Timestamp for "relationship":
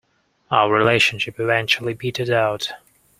0.73-1.39